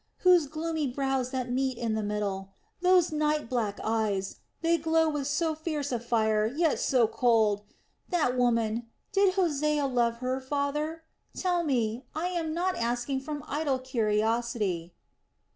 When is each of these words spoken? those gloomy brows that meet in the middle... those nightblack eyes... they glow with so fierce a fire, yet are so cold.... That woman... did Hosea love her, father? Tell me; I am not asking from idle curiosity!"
those 0.23 0.47
gloomy 0.47 0.87
brows 0.87 1.29
that 1.29 1.51
meet 1.51 1.77
in 1.77 1.93
the 1.93 2.01
middle... 2.01 2.49
those 2.81 3.11
nightblack 3.11 3.75
eyes... 3.83 4.37
they 4.63 4.75
glow 4.75 5.07
with 5.07 5.27
so 5.27 5.53
fierce 5.53 5.91
a 5.91 5.99
fire, 5.99 6.47
yet 6.47 6.73
are 6.73 6.77
so 6.77 7.05
cold.... 7.07 7.61
That 8.09 8.35
woman... 8.35 8.87
did 9.11 9.35
Hosea 9.35 9.85
love 9.85 10.15
her, 10.17 10.39
father? 10.41 11.03
Tell 11.35 11.61
me; 11.61 12.03
I 12.15 12.29
am 12.29 12.51
not 12.51 12.75
asking 12.75 13.19
from 13.19 13.43
idle 13.47 13.77
curiosity!" 13.77 14.95